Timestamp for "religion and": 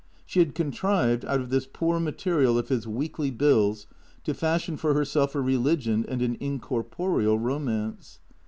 5.41-6.23